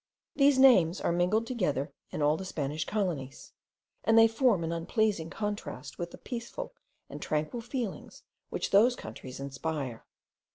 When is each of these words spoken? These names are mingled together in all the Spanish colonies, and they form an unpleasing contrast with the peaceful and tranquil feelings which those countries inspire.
These 0.35 0.57
names 0.57 0.99
are 0.99 1.11
mingled 1.11 1.45
together 1.45 1.93
in 2.09 2.23
all 2.23 2.35
the 2.35 2.43
Spanish 2.43 2.85
colonies, 2.85 3.51
and 4.03 4.17
they 4.17 4.27
form 4.27 4.63
an 4.63 4.71
unpleasing 4.71 5.29
contrast 5.29 5.99
with 5.99 6.09
the 6.09 6.17
peaceful 6.17 6.73
and 7.07 7.21
tranquil 7.21 7.61
feelings 7.61 8.23
which 8.49 8.71
those 8.71 8.95
countries 8.95 9.39
inspire. 9.39 10.03